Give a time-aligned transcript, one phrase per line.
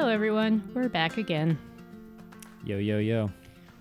[0.00, 0.66] Hello, everyone.
[0.72, 1.58] We're back again.
[2.64, 3.30] Yo, yo, yo.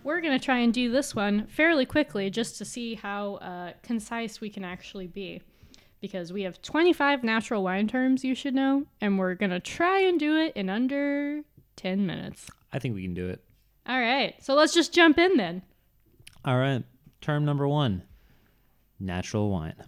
[0.04, 3.71] We're going to try and do this one fairly quickly just to see how uh,
[3.84, 5.42] concise we can actually be.
[6.02, 10.02] Because we have 25 natural wine terms you should know, and we're going to try
[10.02, 11.43] and do it in under
[11.78, 12.50] 10 minutes.
[12.74, 13.42] I think we can do it.
[13.88, 15.61] All right, so let's just jump in then.
[16.43, 16.83] All right.
[17.21, 18.04] Term number one
[19.00, 19.82] natural wine.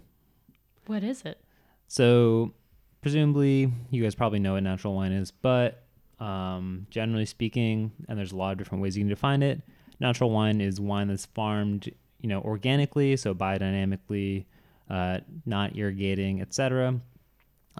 [0.86, 1.44] What is it?
[1.88, 2.54] So,
[3.02, 5.82] presumably, you guys probably know what natural wine is, but
[6.22, 9.60] um, generally speaking, and there's a lot of different ways you can define it,
[9.98, 11.90] natural wine is wine that's farmed,
[12.20, 14.44] you know, organically, so biodynamically,
[14.88, 17.00] uh, not irrigating, etc.,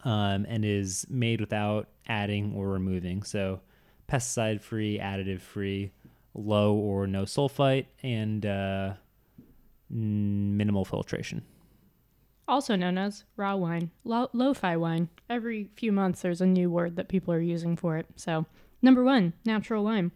[0.04, 3.22] um, and is made without adding or removing.
[3.22, 3.60] So,
[4.10, 5.92] pesticide free, additive free,
[6.34, 8.94] low or no sulfite, and uh,
[9.88, 11.42] minimal filtration
[12.52, 15.08] also known as raw wine, lo- lo-fi wine.
[15.30, 18.06] Every few months there's a new word that people are using for it.
[18.14, 18.44] So,
[18.82, 20.12] number 1, natural wine.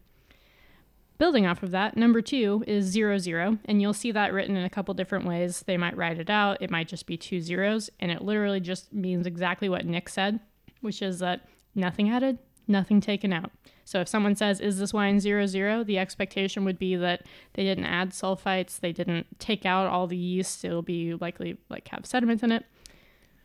[1.16, 4.66] Building off of that, number 2 is zero zero, and you'll see that written in
[4.66, 5.64] a couple different ways.
[5.66, 8.92] They might write it out, it might just be two zeros, and it literally just
[8.92, 10.38] means exactly what Nick said,
[10.82, 13.50] which is that nothing added, nothing taken out.
[13.84, 17.22] So if someone says, "Is this wine zero zero?" the expectation would be that
[17.54, 20.64] they didn't add sulfites, they didn't take out all the yeast.
[20.64, 22.64] It'll be likely like have sediment in it.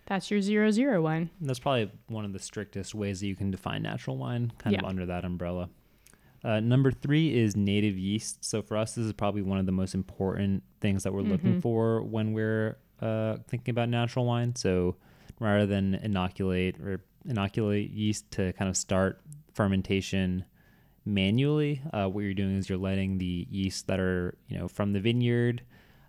[0.08, 1.30] That's your zero zero wine.
[1.39, 4.80] That's probably one of the strictest ways that you can define natural wine, kind Yeah.
[4.80, 5.69] of under that umbrella.
[6.44, 8.44] Uh, number three is native yeast.
[8.44, 11.61] So for us, this is probably one of the most important things that we're looking
[11.61, 14.56] for when we're uh, thinking about natural wine.
[14.56, 14.95] So
[15.39, 19.22] rather than inoculate or inoculate yeast to kind of start
[19.53, 20.45] fermentation
[21.05, 24.94] manually, uh, what you're doing is you're letting the yeast that are you know from
[24.94, 25.61] the vineyard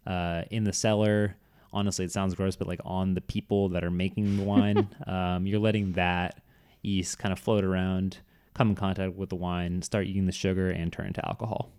[0.06, 1.36] uh, in the cellar.
[1.72, 5.46] Honestly, it sounds gross, but like on the people that are making the wine, um,
[5.46, 6.42] you're letting that
[6.82, 8.18] yeast kind of float around,
[8.54, 11.70] come in contact with the wine, start eating the sugar, and turn into alcohol.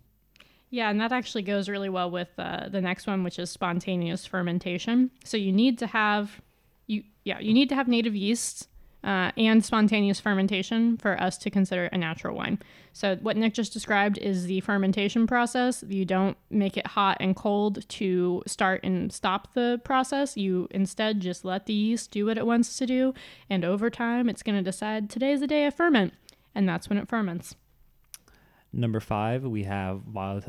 [0.70, 4.26] Yeah, and that actually goes really well with uh, the next one, which is spontaneous
[4.26, 5.12] fermentation.
[5.22, 6.40] So you need to have
[6.86, 8.68] you yeah you need to have native yeasts
[9.04, 12.58] uh, and spontaneous fermentation for us to consider a natural wine.
[12.92, 15.84] So what Nick just described is the fermentation process.
[15.86, 20.36] You don't make it hot and cold to start and stop the process.
[20.36, 23.14] You instead just let the yeast do what it wants to do,
[23.50, 26.14] and over time it's going to decide today's the day I ferment,
[26.54, 27.54] and that's when it ferments.
[28.72, 30.00] Number five, we have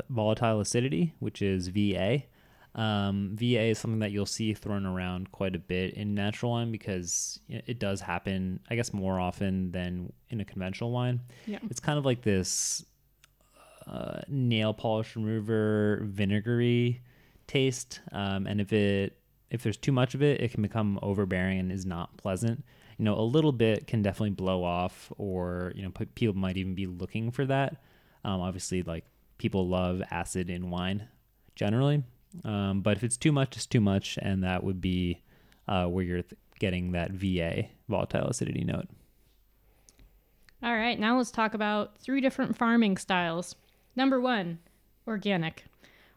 [0.08, 2.24] volatile acidity, which is VA.
[2.76, 6.70] Um, VA is something that you'll see thrown around quite a bit in natural wine
[6.70, 11.20] because it does happen, I guess, more often than in a conventional wine.
[11.46, 11.58] Yeah.
[11.70, 12.84] It's kind of like this
[13.86, 17.00] uh, nail polish remover vinegary
[17.46, 21.58] taste, um, and if it if there's too much of it, it can become overbearing
[21.58, 22.62] and is not pleasant.
[22.98, 26.74] You know, a little bit can definitely blow off, or you know, people might even
[26.74, 27.76] be looking for that.
[28.24, 29.04] Um, obviously, like
[29.38, 31.08] people love acid in wine
[31.54, 32.02] generally,
[32.44, 35.22] um, but if it's too much, it's too much, and that would be
[35.68, 38.88] uh, where you're th- getting that VA volatile acidity note.
[40.62, 43.56] All right, now let's talk about three different farming styles.
[43.94, 44.58] Number one,
[45.06, 45.64] organic.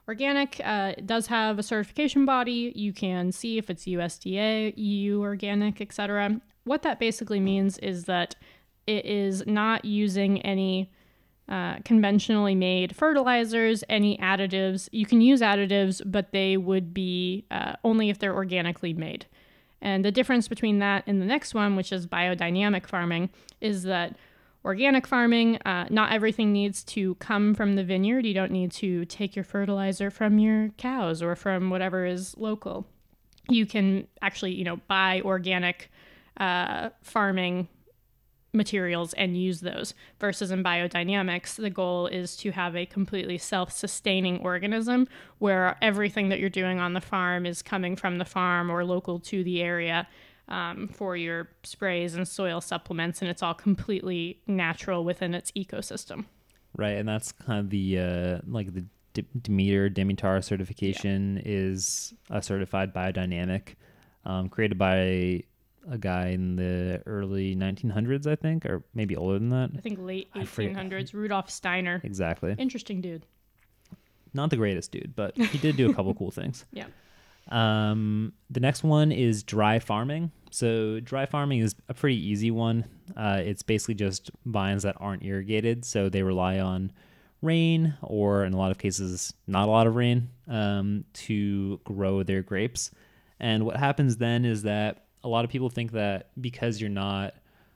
[0.08, 2.72] Organic uh, does have a certification body.
[2.76, 6.42] You can see if it's USDA, EU organic, etc.
[6.64, 8.36] What that basically means is that
[8.88, 10.92] it is not using any
[11.50, 14.88] uh, conventionally made fertilizers, any additives.
[14.92, 19.26] You can use additives, but they would be uh, only if they're organically made.
[19.82, 24.16] And the difference between that and the next one, which is biodynamic farming, is that
[24.64, 28.26] organic farming, uh, not everything needs to come from the vineyard.
[28.26, 32.86] You don't need to take your fertilizer from your cows or from whatever is local.
[33.50, 35.90] You can actually, you know, buy organic
[36.38, 37.70] uh, farming
[38.54, 39.94] materials and use those.
[40.20, 46.30] Versus in biodynamics, the goal is to have a completely self sustaining organism where everything
[46.30, 49.62] that you're doing on the farm is coming from the farm or local to the
[49.62, 50.08] area
[50.48, 56.26] um, for your sprays and soil supplements, and it's all completely natural within its ecosystem.
[56.76, 58.86] Right, and that's kind of the uh, like the
[59.42, 63.76] Demeter Demitar certification is a certified biodynamic,
[64.26, 65.44] um, created by
[65.90, 69.72] a guy in the early 1900s, I think, or maybe older than that.
[69.78, 72.02] I think late 1800s, Rudolf Steiner.
[72.04, 72.56] Exactly.
[72.58, 73.26] Interesting dude.
[74.34, 76.66] Not the greatest dude, but he did do a couple cool things.
[76.72, 76.86] Yeah.
[77.50, 80.32] Um, the next one is dry farming.
[80.52, 82.86] So dry farming is a pretty easy one.
[83.16, 86.92] Uh, it's basically just vines that aren't irrigated, so they rely on
[87.42, 92.24] rain or, in a lot of cases, not a lot of rain um, to grow
[92.24, 92.92] their grapes.
[93.40, 97.34] And what happens then is that a lot of people think that because you're not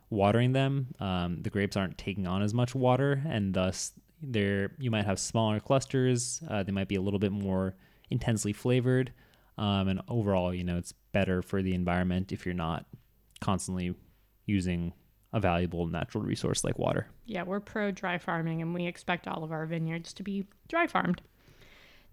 [0.09, 4.89] watering them, um, the grapes aren't taking on as much water, and thus they're you
[4.91, 6.41] might have smaller clusters.
[6.49, 7.75] Uh, they might be a little bit more
[8.09, 9.11] intensely flavored,
[9.57, 12.85] um, and overall, you know, it's better for the environment if you're not
[13.41, 13.93] constantly
[14.45, 14.93] using
[15.33, 17.07] a valuable natural resource like water.
[17.25, 20.87] Yeah, we're pro dry farming, and we expect all of our vineyards to be dry
[20.87, 21.21] farmed.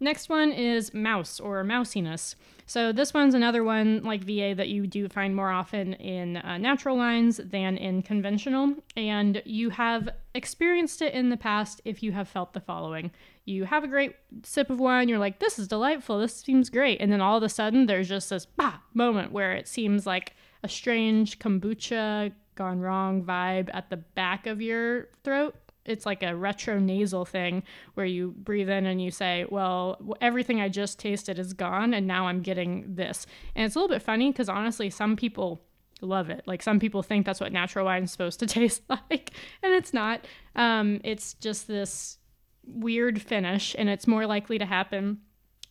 [0.03, 2.35] Next one is mouse or mousiness.
[2.65, 6.57] So this one's another one like VA that you do find more often in uh,
[6.57, 12.13] natural wines than in conventional, and you have experienced it in the past if you
[12.13, 13.11] have felt the following.
[13.45, 17.01] You have a great sip of wine, you're like, this is delightful, this seems great,
[17.01, 20.35] and then all of a sudden there's just this bah moment where it seems like
[20.63, 25.55] a strange kombucha gone wrong vibe at the back of your throat
[25.85, 27.63] it's like a retro nasal thing
[27.95, 32.07] where you breathe in and you say, "Well, everything I just tasted is gone, and
[32.07, 35.63] now I'm getting this." And it's a little bit funny because honestly, some people
[36.01, 36.43] love it.
[36.47, 39.33] Like some people think that's what natural wine is supposed to taste like,
[39.63, 40.27] and it's not.
[40.55, 42.19] Um, it's just this
[42.67, 45.21] weird finish, and it's more likely to happen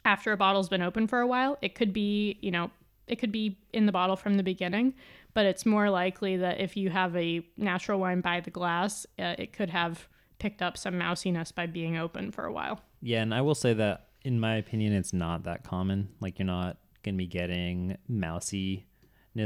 [0.05, 1.57] after a bottle's been open for a while.
[1.61, 2.71] It could be, you know,
[3.07, 4.93] it could be in the bottle from the beginning,
[5.33, 9.35] but it's more likely that if you have a natural wine by the glass, uh,
[9.37, 10.07] it could have
[10.39, 12.81] picked up some mousiness by being open for a while.
[13.01, 16.09] Yeah, and I will say that in my opinion, it's not that common.
[16.19, 18.83] Like you're not gonna be getting mousiness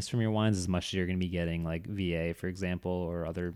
[0.09, 3.25] from your wines as much as you're gonna be getting like VA, for example, or
[3.25, 3.53] other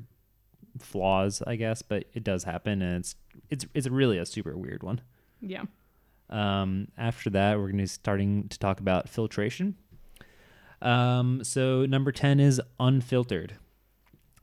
[0.80, 1.82] flaws, I guess.
[1.82, 3.16] But it does happen, and it's
[3.50, 5.02] it's it's really a super weird one.
[5.42, 5.64] Yeah.
[6.30, 9.76] Um, after that, we're gonna be starting to talk about filtration.
[10.82, 13.56] Um, so number 10 is unfiltered.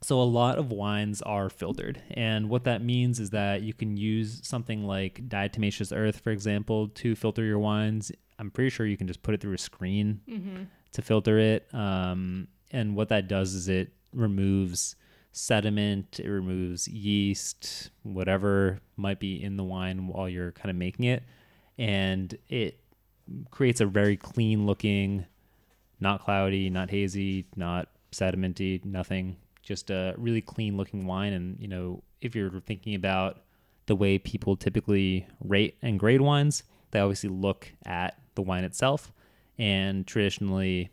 [0.02, 3.96] So a lot of wines are filtered, and what that means is that you can
[3.96, 8.12] use something like diatomaceous earth, for example, to filter your wines.
[8.38, 10.64] I'm pretty sure you can just put it through a screen mm-hmm.
[10.92, 11.66] to filter it.
[11.72, 14.94] Um, and what that does is it removes
[15.32, 21.06] sediment, it removes yeast, whatever might be in the wine while you're kind of making
[21.06, 21.22] it,
[21.78, 22.78] and it
[23.50, 25.24] creates a very clean looking
[26.00, 29.36] not cloudy, not hazy, not sedimenty, nothing.
[29.62, 31.32] Just a really clean looking wine.
[31.32, 33.42] And, you know, if you're thinking about
[33.86, 39.12] the way people typically rate and grade wines, they obviously look at the wine itself.
[39.58, 40.90] And traditionally,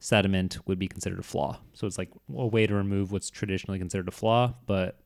[0.00, 1.58] sediment would be considered a flaw.
[1.72, 5.00] So it's like a way to remove what's traditionally considered a flaw, but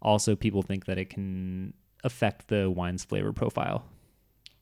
[0.00, 1.74] also people think that it can
[2.04, 3.84] affect the wine's flavor profile.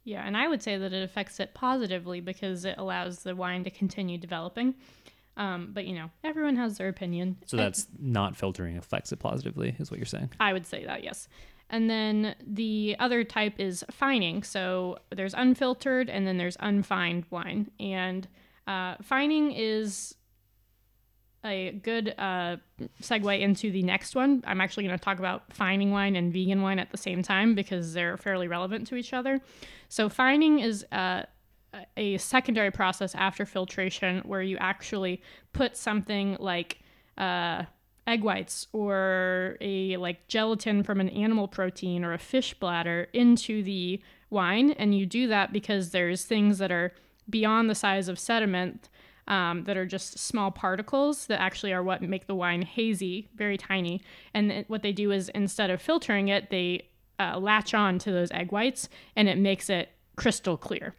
[0.04, 3.64] Yeah, and I would say that it affects it positively because it allows the wine
[3.64, 4.74] to continue developing.
[5.36, 7.36] Um, but you know, everyone has their opinion.
[7.46, 10.30] So that's not filtering affects it positively, is what you're saying.
[10.40, 11.28] I would say that yes.
[11.70, 14.42] And then the other type is fining.
[14.42, 17.70] So there's unfiltered and then there's unfined wine.
[17.78, 18.26] And
[18.66, 20.16] uh, fining is
[21.44, 22.56] a good uh,
[23.02, 24.42] segue into the next one.
[24.46, 27.54] I'm actually going to talk about fining wine and vegan wine at the same time
[27.54, 29.40] because they're fairly relevant to each other.
[29.88, 31.22] So, fining is uh,
[31.96, 35.22] a secondary process after filtration where you actually
[35.52, 36.80] put something like
[37.16, 37.64] uh,
[38.06, 43.62] egg whites or a like gelatin from an animal protein or a fish bladder into
[43.62, 44.00] the
[44.30, 44.72] wine.
[44.72, 46.92] And you do that because there's things that are
[47.28, 48.88] beyond the size of sediment
[49.28, 53.56] um, that are just small particles that actually are what make the wine hazy, very
[53.56, 54.02] tiny.
[54.34, 58.12] And th- what they do is instead of filtering it, they uh, latch on to
[58.12, 60.94] those egg whites and it makes it crystal clear.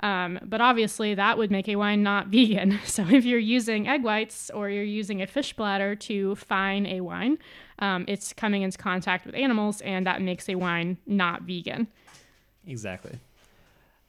[0.00, 2.78] Um, but obviously, that would make a wine not vegan.
[2.84, 7.00] So, if you're using egg whites or you're using a fish bladder to fine a
[7.00, 7.38] wine,
[7.78, 11.86] um, it's coming into contact with animals, and that makes a wine not vegan.
[12.66, 13.18] Exactly.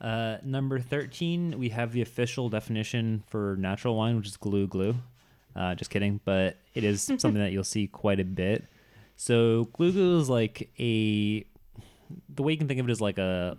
[0.01, 4.95] Uh, number 13, we have the official definition for natural wine, which is glou glou.
[5.55, 8.65] Uh, just kidding, but it is something that you'll see quite a bit.
[9.15, 11.45] So glou glou is like a
[12.29, 13.57] the way you can think of it is like a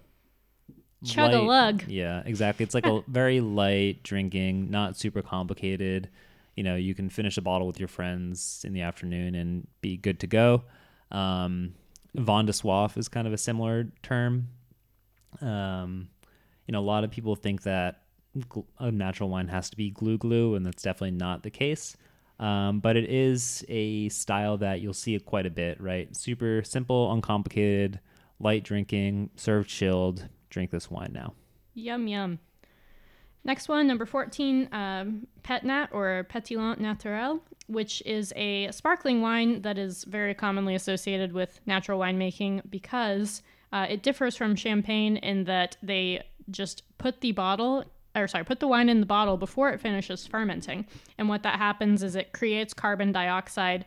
[1.05, 1.85] chug a lug.
[1.89, 2.65] Yeah, exactly.
[2.65, 6.11] It's like a very light drinking, not super complicated.
[6.55, 9.97] You know, you can finish a bottle with your friends in the afternoon and be
[9.97, 10.65] good to go.
[11.11, 11.75] Um,
[12.15, 14.49] Vin de soif is kind of a similar term.
[15.41, 16.09] Um,
[16.67, 18.03] you know, a lot of people think that
[18.79, 21.97] a natural wine has to be glou glou, and that's definitely not the case.
[22.39, 26.15] Um, but it is a style that you'll see it quite a bit, right?
[26.15, 28.01] Super simple, uncomplicated,
[28.41, 30.29] light drinking, served chilled.
[30.51, 31.33] Drink this wine now.
[31.75, 32.39] Yum, yum.
[33.45, 39.63] Next one, number 14, um, Pet Nat or Pétillant Naturel, which is a sparkling wine
[39.63, 43.43] that is very commonly associated with natural winemaking because
[43.73, 47.85] uh, it differs from champagne in that they just put the bottle
[48.17, 50.87] or sorry, put the wine in the bottle before it finishes fermenting.
[51.19, 53.85] And what that happens is it creates carbon dioxide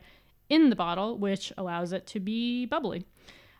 [0.48, 3.04] in the bottle, which allows it to be bubbly.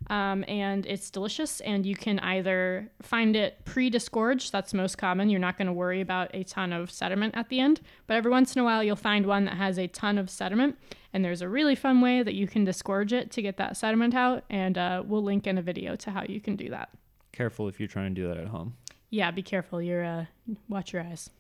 [0.09, 1.61] Um, and it's delicious.
[1.61, 5.28] And you can either find it pre disgorged, that's most common.
[5.28, 7.80] You're not going to worry about a ton of sediment at the end.
[8.07, 10.78] But every once in a while, you'll find one that has a ton of sediment.
[11.12, 14.14] And there's a really fun way that you can disgorge it to get that sediment
[14.14, 14.45] out.
[14.49, 16.90] And uh, we'll link in a video to how you can do that.
[17.33, 18.76] Careful if you're trying to do that at home.
[19.11, 19.83] Yeah, be careful.
[19.83, 20.25] You're uh,
[20.69, 21.31] watch your eyes.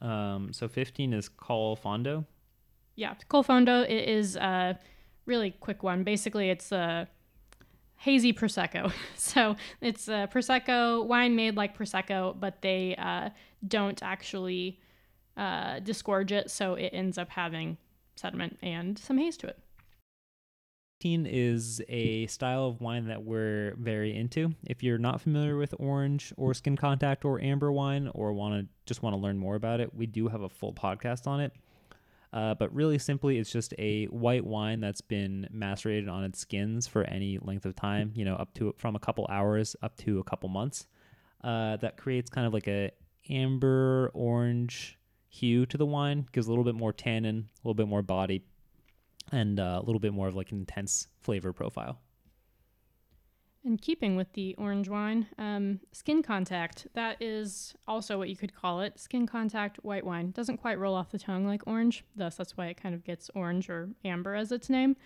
[0.00, 2.24] Um, so 15 is Col Fondo.
[2.96, 4.78] Yeah, Col Fondo it is a
[5.26, 6.02] really quick one.
[6.02, 7.08] Basically, it's a
[7.96, 8.92] hazy prosecco.
[9.16, 13.30] So it's a prosecco wine made like prosecco, but they uh,
[13.66, 14.80] don't actually
[15.36, 17.78] uh, disgorge it, so it ends up having
[18.16, 19.58] sediment and some haze to it.
[21.02, 24.54] 15 is a style of wine that we're very into.
[24.68, 28.68] If you're not familiar with orange or skin contact or amber wine or want to
[28.86, 31.52] just want to learn more about it, we do have a full podcast on it.
[32.32, 36.86] Uh, but really simply, it's just a white wine that's been macerated on its skins
[36.86, 40.20] for any length of time, you know, up to from a couple hours up to
[40.20, 40.86] a couple months.
[41.42, 42.92] Uh, that creates kind of like a
[43.28, 47.88] amber orange hue to the wine, gives a little bit more tannin, a little bit
[47.88, 48.44] more body,
[49.30, 51.98] and uh, a little bit more of like an intense flavor profile.
[53.64, 58.52] In keeping with the orange wine, um, skin contact, that is also what you could
[58.52, 58.98] call it.
[58.98, 60.32] Skin contact white wine.
[60.32, 63.30] Doesn't quite roll off the tongue like orange, thus, that's why it kind of gets
[63.36, 64.96] orange or amber as its name.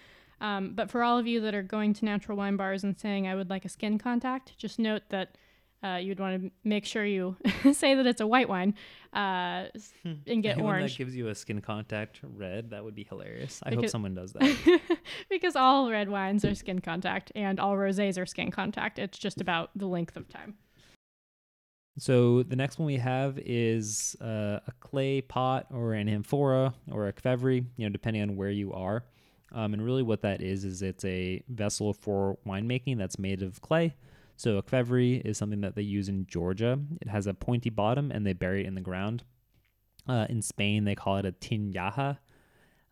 [0.41, 3.27] Um, but for all of you that are going to natural wine bars and saying,
[3.27, 5.37] I would like a skin contact, just note that
[5.87, 7.37] uh, you'd want to make sure you
[7.73, 8.75] say that it's a white wine
[9.13, 9.67] uh,
[10.03, 10.15] Hmm.
[10.27, 10.93] and get Anyone orange.
[10.93, 13.61] that gives you a skin contact red, that would be hilarious.
[13.63, 14.81] I Because- hope someone does that.
[15.31, 18.99] because all red wines are skin contact and all rosés are skin contact.
[18.99, 20.55] It's just about the length of time.
[21.99, 27.09] so the next one we have is uh, a clay pot or an amphora or
[27.09, 29.05] a qvevri, you know, depending on where you are.
[29.53, 33.61] Um, and really, what that is is it's a vessel for winemaking that's made of
[33.63, 33.95] clay.
[34.37, 34.63] So a
[35.25, 36.79] is something that they use in Georgia.
[37.01, 39.25] It has a pointy bottom and they bury it in the ground.
[40.07, 42.19] Uh, in Spain, they call it a tinaja.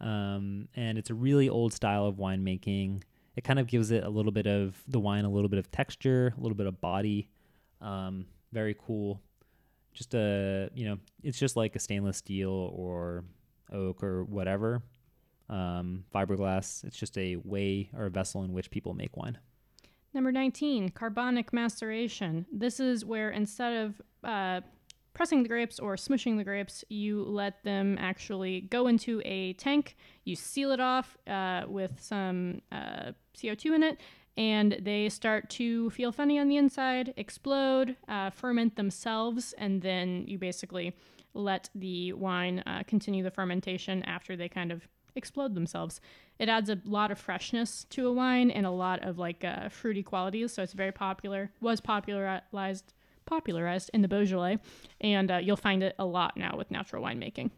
[0.00, 3.02] Um, and it's a really old style of winemaking.
[3.36, 5.70] It kind of gives it a little bit of the wine, a little bit of
[5.70, 7.28] texture, a little bit of body.
[7.80, 9.20] Um, very cool.
[9.92, 13.24] Just a, you know, it's just like a stainless steel or
[13.72, 14.82] oak or whatever.
[15.50, 16.84] Um, fiberglass.
[16.84, 19.38] It's just a way or a vessel in which people make wine.
[20.14, 22.46] Number 19, carbonic maceration.
[22.52, 24.60] This is where instead of uh,
[25.12, 29.96] pressing the grapes or smushing the grapes, you let them actually go into a tank.
[30.22, 34.00] You seal it off uh, with some uh, CO2 in it,
[34.36, 40.24] and they start to feel funny on the inside, explode, uh, ferment themselves, and then
[40.28, 40.94] you basically
[41.34, 46.00] let the wine uh, continue the fermentation after they kind of explode themselves.
[46.38, 49.68] It adds a lot of freshness to a wine and a lot of like uh,
[49.68, 50.52] fruity qualities.
[50.52, 51.50] So it's very popular.
[51.60, 52.92] Was popularized
[53.26, 54.58] popularized in the Beaujolais,
[55.00, 57.50] and uh, you'll find it a lot now with natural winemaking.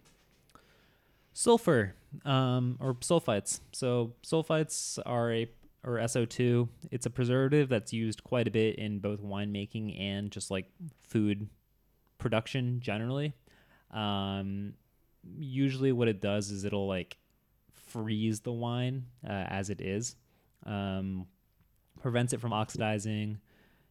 [1.33, 1.95] Sulfur,
[2.25, 3.61] um, or sulfites.
[3.73, 5.51] So sulfites are a
[5.85, 6.69] or SO2.
[6.91, 10.67] It's a preservative that's used quite a bit in both winemaking and just like
[11.07, 11.49] food
[12.19, 13.35] production generally.
[13.93, 14.75] Um,
[15.39, 17.17] usually, what it does is it'll like
[17.97, 20.17] freeze the wine uh, as it is,
[20.67, 21.26] um,
[22.03, 23.38] prevents it from oxidizing.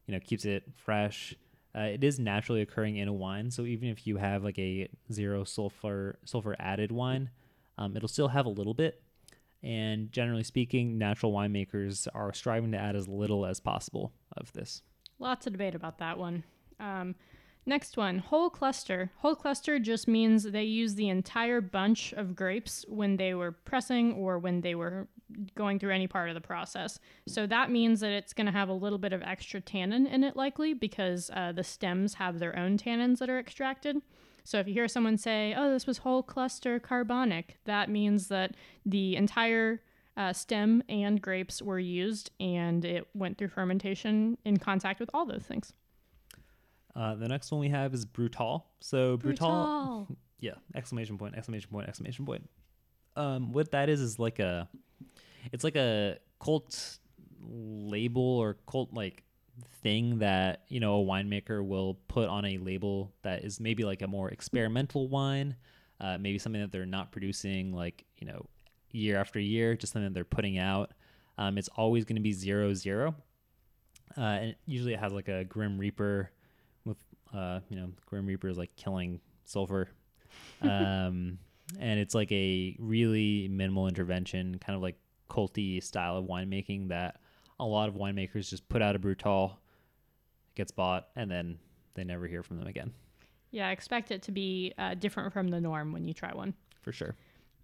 [0.07, 1.33] You know, keeps it fresh.
[1.75, 4.87] Uh, it is naturally occurring in a wine, so even if you have like a
[5.11, 7.29] zero sulfur sulfur added wine,
[7.77, 9.01] um, it'll still have a little bit.
[9.63, 14.83] And generally speaking, natural winemakers are striving to add as little as possible of this.
[15.17, 16.43] Lots of debate about that one.
[16.79, 17.15] Um,
[17.65, 19.11] next one, whole cluster.
[19.17, 24.13] Whole cluster just means they use the entire bunch of grapes when they were pressing
[24.13, 25.07] or when they were
[25.55, 26.99] going through any part of the process.
[27.27, 30.23] So that means that it's going to have a little bit of extra tannin in
[30.23, 34.01] it, likely because uh, the stems have their own tannins that are extracted.
[34.43, 38.55] So if you hear someone say, "Oh, this was whole cluster carbonic," that means that
[38.85, 39.81] the entire
[40.15, 45.25] uh, stem and grapes were used, and it went through fermentation in contact with all
[45.25, 45.73] those things.
[46.95, 48.65] Uh, the next one we have is Brutal.
[48.79, 50.17] So Brutal, Brutal.
[50.39, 52.49] yeah, exclamation point, exclamation point, exclamation point.
[53.15, 54.67] Um, what that is is like a,
[55.51, 56.99] it's like a cult
[57.41, 59.23] label or cult like
[59.81, 64.01] thing that you know a winemaker will put on a label that is maybe like
[64.01, 65.55] a more experimental wine,
[65.99, 68.45] uh, maybe something that they're not producing like you know
[68.91, 70.91] year after year, just something that they're putting out.
[71.37, 73.15] Um, it's always going to be zero zero,
[74.17, 76.31] uh, and usually it has like a Grim Reaper
[77.35, 79.89] uh, you know Grim Reaper is like killing sulfur.
[80.61, 81.39] Um,
[81.79, 84.97] and it's like a really minimal intervention, kind of like
[85.29, 87.19] culty style of winemaking that
[87.59, 89.59] a lot of winemakers just put out a brutal,
[90.55, 91.57] gets bought, and then
[91.95, 92.93] they never hear from them again.
[93.51, 96.53] Yeah, expect it to be uh, different from the norm when you try one.
[96.81, 97.15] For sure.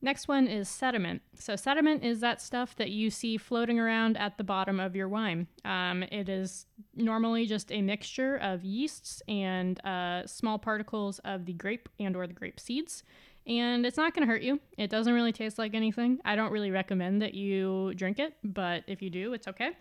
[0.03, 1.21] Next one is sediment.
[1.35, 5.07] So, sediment is that stuff that you see floating around at the bottom of your
[5.07, 5.47] wine.
[5.63, 6.65] Um, it is
[6.95, 12.25] normally just a mixture of yeasts and uh, small particles of the grape and or
[12.25, 13.03] the grape seeds.
[13.45, 14.59] And it's not going to hurt you.
[14.77, 16.19] It doesn't really taste like anything.
[16.25, 19.71] I don't really recommend that you drink it, but if you do, it's okay.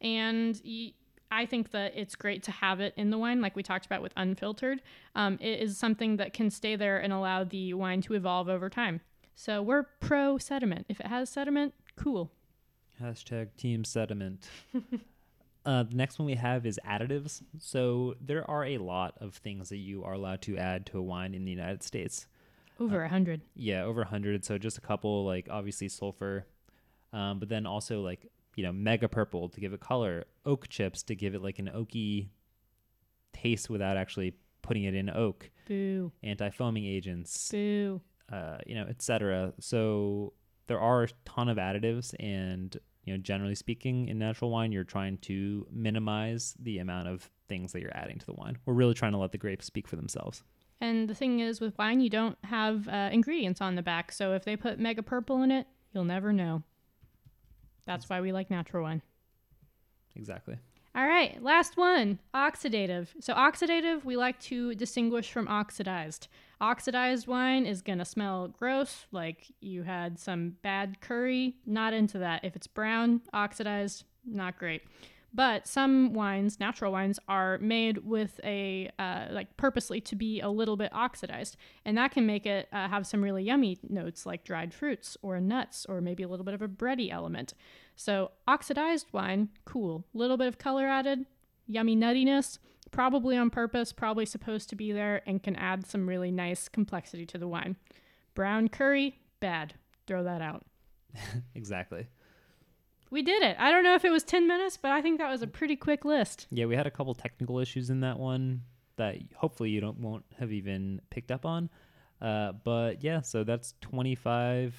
[0.00, 0.92] And y-
[1.30, 4.02] I think that it's great to have it in the wine, like we talked about
[4.02, 4.80] with unfiltered.
[5.14, 8.70] Um, it is something that can stay there and allow the wine to evolve over
[8.70, 9.00] time.
[9.38, 10.86] So we're pro sediment.
[10.88, 12.32] If it has sediment, cool.
[13.00, 14.48] Hashtag team sediment.
[15.66, 17.42] uh, the next one we have is additives.
[17.58, 21.02] So there are a lot of things that you are allowed to add to a
[21.02, 22.26] wine in the United States.
[22.80, 23.42] Over a hundred.
[23.54, 24.44] Yeah, over a hundred.
[24.46, 26.46] So just a couple, like obviously sulfur,
[27.12, 31.02] um, but then also like you know mega purple to give it color, oak chips
[31.04, 32.28] to give it like an oaky
[33.34, 36.10] taste without actually putting it in oak, Boo.
[36.22, 38.00] anti-foaming agents, Boo.
[38.32, 39.52] Uh, you know, etc.
[39.60, 40.32] So
[40.66, 44.84] there are a ton of additives, and you know, generally speaking, in natural wine, you're
[44.84, 48.58] trying to minimize the amount of things that you're adding to the wine.
[48.66, 50.42] We're really trying to let the grapes speak for themselves.
[50.80, 54.12] And the thing is, with wine, you don't have uh, ingredients on the back.
[54.12, 56.62] So if they put mega purple in it, you'll never know.
[57.86, 59.00] That's why we like natural wine.
[60.16, 60.56] Exactly.
[60.96, 63.08] All right, last one oxidative.
[63.20, 66.28] So, oxidative, we like to distinguish from oxidized.
[66.58, 71.56] Oxidized wine is going to smell gross, like you had some bad curry.
[71.66, 72.46] Not into that.
[72.46, 74.84] If it's brown, oxidized, not great.
[75.36, 80.48] But some wines, natural wines, are made with a, uh, like purposely to be a
[80.48, 81.58] little bit oxidized.
[81.84, 85.38] And that can make it uh, have some really yummy notes like dried fruits or
[85.38, 87.52] nuts or maybe a little bit of a bready element.
[87.96, 90.06] So oxidized wine, cool.
[90.14, 91.26] Little bit of color added,
[91.66, 92.58] yummy nuttiness,
[92.90, 97.26] probably on purpose, probably supposed to be there, and can add some really nice complexity
[97.26, 97.76] to the wine.
[98.34, 99.74] Brown curry, bad.
[100.06, 100.64] Throw that out.
[101.54, 102.06] exactly.
[103.10, 103.56] We did it.
[103.58, 105.76] I don't know if it was 10 minutes, but I think that was a pretty
[105.76, 106.46] quick list.
[106.50, 108.62] Yeah, we had a couple technical issues in that one
[108.96, 111.70] that hopefully you don't won't have even picked up on.
[112.20, 114.74] Uh, but yeah, so that's 25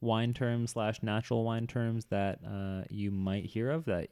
[0.00, 4.08] wine terms slash natural wine terms that uh, you might hear of that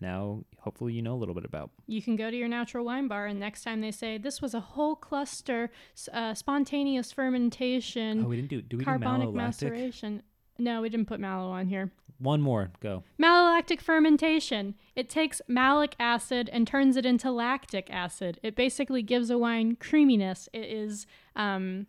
[0.00, 1.70] now hopefully you know a little bit about.
[1.86, 4.52] You can go to your natural wine bar, and next time they say this was
[4.54, 5.70] a whole cluster,
[6.12, 8.60] uh, spontaneous fermentation, Oh, we didn't do.
[8.62, 9.36] Do we carbonic do malolactic?
[9.36, 10.22] maceration.
[10.58, 11.90] No, we didn't put mallow on here.
[12.18, 12.70] One more.
[12.80, 13.02] Go.
[13.20, 14.74] Malolactic fermentation.
[14.94, 18.38] It takes malic acid and turns it into lactic acid.
[18.42, 20.48] It basically gives a wine creaminess.
[20.52, 21.86] It is um,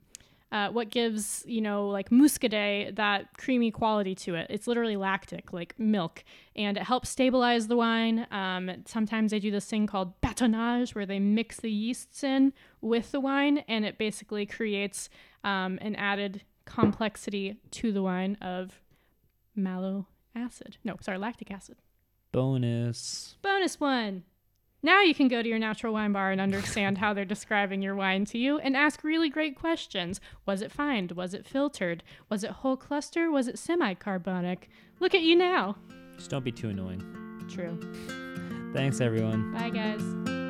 [0.51, 4.47] uh, what gives, you know, like muscadet that creamy quality to it.
[4.49, 6.23] It's literally lactic, like milk.
[6.55, 8.25] And it helps stabilize the wine.
[8.31, 13.11] Um, sometimes they do this thing called batonnage where they mix the yeasts in with
[13.11, 15.09] the wine and it basically creates
[15.43, 18.81] um, an added complexity to the wine of
[19.55, 20.77] mallow acid.
[20.83, 21.77] No, sorry, lactic acid.
[22.31, 23.35] Bonus.
[23.41, 24.23] Bonus one.
[24.83, 27.95] Now you can go to your natural wine bar and understand how they're describing your
[27.95, 30.21] wine to you and ask really great questions.
[30.45, 31.13] Was it fined?
[31.13, 32.03] Was it filtered?
[32.29, 33.31] Was it whole cluster?
[33.31, 34.69] Was it semi carbonic?
[34.99, 35.77] Look at you now.
[36.17, 37.01] Just don't be too annoying.
[37.49, 37.79] True.
[38.73, 39.53] Thanks, everyone.
[39.53, 40.44] Bye, guys.